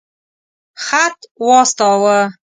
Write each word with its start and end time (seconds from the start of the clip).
خط 0.85 1.19
واستاوه. 1.47 2.19